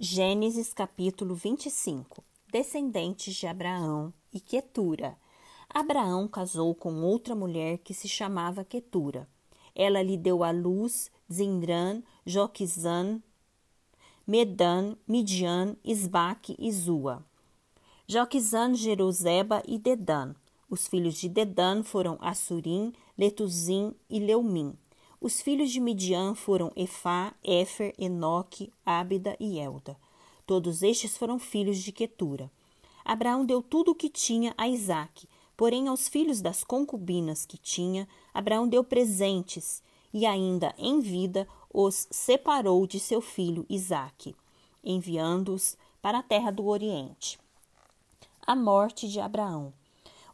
[0.00, 5.18] Gênesis capítulo 25 Descendentes de Abraão e Quetura.
[5.68, 9.28] Abraão casou com outra mulher que se chamava Quetura.
[9.74, 13.20] Ela lhe deu à luz Zindran, Joquizan,
[14.24, 17.26] Medan, Midian, Isbaque e Zua.
[18.06, 20.32] Joquizan gerou Zeba e Dedan.
[20.70, 24.78] Os filhos de Dedan foram Assurim, Letuzim e Leumim.
[25.20, 29.96] Os filhos de Midian foram Efá, Éfer, Enoque, Ábida e Elda.
[30.46, 32.50] Todos estes foram filhos de Quetura.
[33.04, 38.06] Abraão deu tudo o que tinha a Isaque, porém aos filhos das concubinas que tinha,
[38.32, 39.82] Abraão deu presentes,
[40.14, 44.36] e ainda em vida os separou de seu filho Isaque,
[44.84, 47.38] enviando-os para a terra do Oriente.
[48.46, 49.72] A morte de Abraão.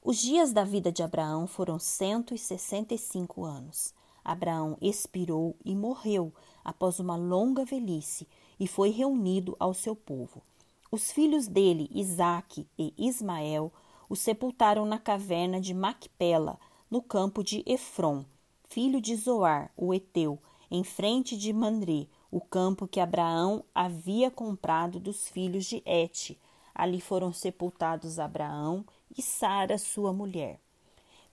[0.02, 3.94] Os dias da vida de Abraão foram cento e sessenta e cinco anos.
[4.24, 6.32] Abraão expirou e morreu
[6.64, 8.26] após uma longa velhice
[8.58, 10.42] e foi reunido ao seu povo.
[10.90, 13.72] Os filhos dele, Isaque e Ismael,
[14.08, 16.58] o sepultaram na caverna de Macpela,
[16.90, 18.24] no campo de Efron,
[18.68, 20.38] filho de Zoar, o Eteu,
[20.70, 26.38] em frente de Mandré, o campo que Abraão havia comprado dos filhos de Et.
[26.74, 28.84] Ali foram sepultados Abraão
[29.16, 30.63] e Sara, sua mulher.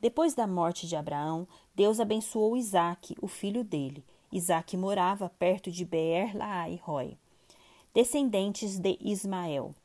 [0.01, 4.03] Depois da morte de Abraão, Deus abençoou Isaque, o filho dele.
[4.33, 7.15] Isaque morava perto de Beer Laai Roi.
[7.93, 9.75] Descendentes de Ismael.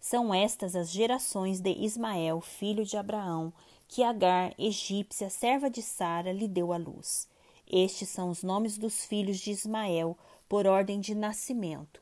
[0.00, 3.52] São estas as gerações de Ismael, filho de Abraão,
[3.86, 7.28] que Agar, egípcia, serva de Sara, lhe deu à luz.
[7.70, 10.16] Estes são os nomes dos filhos de Ismael,
[10.48, 12.00] por ordem de nascimento.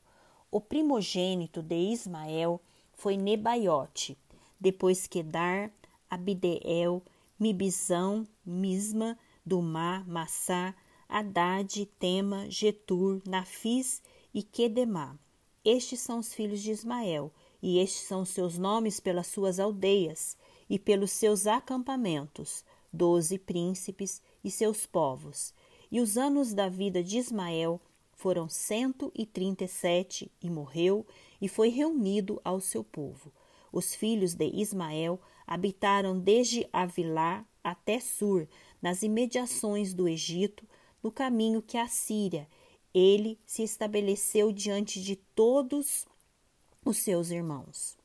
[0.48, 2.60] O primogênito de Ismael
[2.92, 4.16] foi Nebaiote,
[4.60, 5.72] depois Quedar,
[6.08, 7.02] Abideel,
[7.38, 10.74] Mibizão, Misma, Dumá, Massá,
[11.08, 15.18] Haddad, Tema, Getur, Nafis e Quedemá.
[15.64, 20.36] Estes são os filhos de Ismael, e estes são seus nomes pelas suas aldeias
[20.68, 25.52] e pelos seus acampamentos, doze príncipes e seus povos.
[25.90, 27.80] E os anos da vida de Ismael
[28.12, 31.06] foram cento e trinta e sete, e morreu,
[31.40, 33.30] e foi reunido ao seu povo.
[33.70, 38.48] Os filhos de Ismael habitaram desde Avilá até Sur,
[38.80, 40.64] nas imediações do Egito,
[41.02, 42.48] no caminho que a Síria.
[42.94, 46.06] Ele se estabeleceu diante de todos
[46.84, 47.96] os seus irmãos.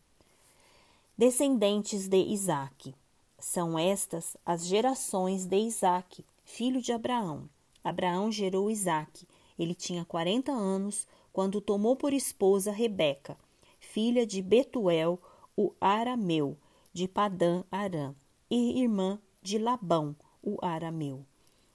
[1.18, 2.96] Descendentes de Isaque.
[3.40, 7.50] São estas as gerações de Isaque, filho de Abraão.
[7.84, 9.28] Abraão gerou Isaque.
[9.58, 13.38] Ele tinha quarenta anos quando tomou por esposa Rebeca,
[13.80, 15.20] filha de Betuel,
[15.56, 16.58] o arameu,
[16.94, 18.14] de Padã Arã,
[18.50, 21.26] e irmã de Labão, o arameu.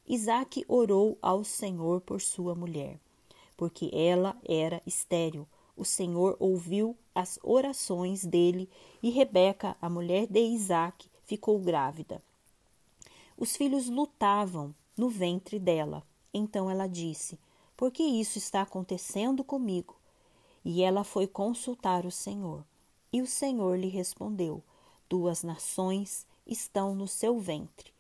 [0.07, 3.01] Isaque orou ao Senhor por sua mulher,
[3.57, 5.49] porque ela era estéril.
[5.77, 8.69] O Senhor ouviu as orações dele
[9.03, 12.23] e Rebeca, a mulher de Isaque, ficou grávida.
[13.37, 16.03] Os filhos lutavam no ventre dela.
[16.33, 17.39] Então ela disse:
[17.77, 19.97] Por que isso está acontecendo comigo?
[20.65, 22.65] E ela foi consultar o Senhor.
[23.13, 24.63] E o Senhor lhe respondeu:
[25.09, 27.93] Duas nações estão no seu ventre.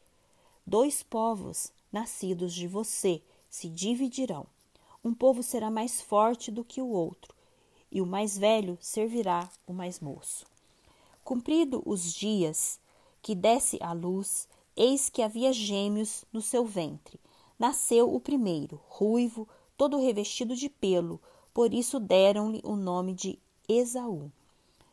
[0.66, 4.46] Dois povos nascidos de você se dividirão.
[5.04, 7.32] Um povo será mais forte do que o outro,
[7.92, 10.44] e o mais velho servirá o mais moço.
[11.22, 12.80] Cumprido os dias
[13.22, 17.20] que desce a luz, eis que havia gêmeos no seu ventre.
[17.56, 21.20] Nasceu o primeiro, ruivo, todo revestido de pelo,
[21.54, 23.38] por isso deram-lhe o nome de
[23.68, 24.30] Esaú.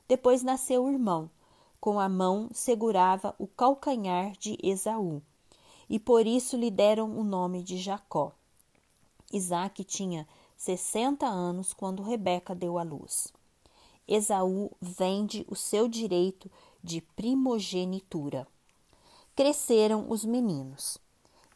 [0.07, 1.29] Depois nasceu o irmão,
[1.83, 5.21] com a mão segurava o calcanhar de Esaú,
[5.89, 8.31] e por isso lhe deram o nome de Jacó.
[9.33, 13.33] Isaque tinha sessenta anos quando Rebeca deu à luz.
[14.07, 16.49] Esaú vende o seu direito
[16.81, 18.47] de primogenitura.
[19.35, 20.97] Cresceram os meninos.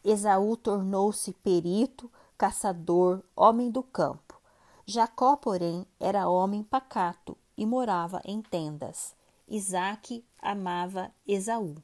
[0.04, 4.38] Esaú tornou-se perito, caçador, homem do campo.
[4.84, 9.16] Jacó, porém, era homem pacato, e morava em tendas.
[9.48, 11.76] Isaque amava Esaú,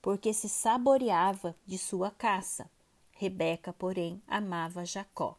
[0.00, 2.70] porque se saboreava de sua caça.
[3.12, 5.36] Rebeca, porém, amava Jacó.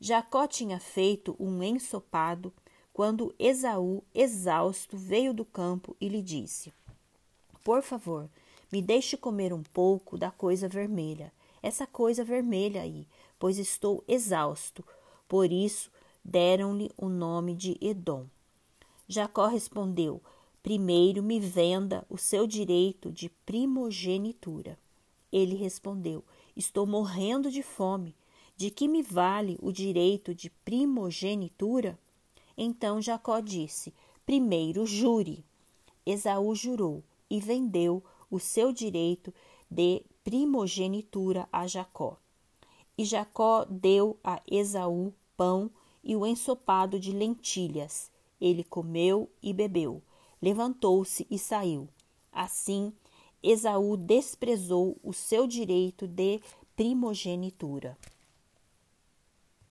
[0.00, 2.52] Jacó tinha feito um ensopado
[2.92, 6.72] quando Esaú, exausto, veio do campo e lhe disse:
[7.62, 8.28] Por favor,
[8.72, 11.32] me deixe comer um pouco da coisa vermelha,
[11.62, 13.06] essa coisa vermelha aí,
[13.38, 14.84] pois estou exausto.
[15.28, 15.90] Por isso
[16.24, 18.26] deram-lhe o nome de Edom.
[19.08, 20.20] Jacó respondeu:
[20.66, 24.76] Primeiro me venda o seu direito de primogenitura.
[25.30, 26.24] Ele respondeu:
[26.56, 28.16] Estou morrendo de fome.
[28.56, 31.96] De que me vale o direito de primogenitura?
[32.58, 35.44] Então Jacó disse: Primeiro jure.
[36.04, 39.32] Esaú jurou e vendeu o seu direito
[39.70, 42.18] de primogenitura a Jacó.
[42.98, 45.70] E Jacó deu a Esaú pão
[46.02, 48.10] e o ensopado de lentilhas.
[48.40, 50.02] Ele comeu e bebeu,
[50.46, 51.88] levantou-se e saiu.
[52.30, 52.92] Assim,
[53.42, 56.40] Esaú desprezou o seu direito de
[56.76, 57.98] primogenitura.